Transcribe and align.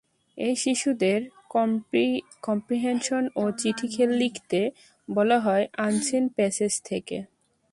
এই 0.37 0.55
শিশুদের 0.55 1.19
কম্প্রিহেনশন 2.43 3.23
ও 3.35 3.43
চিঠি 3.57 3.87
লিখতে 4.19 4.59
বলা 5.09 5.37
হয় 5.39 5.65
আনসিন 5.77 6.23
প্যাসেজ 6.29 6.73
থেকে। 6.85 7.17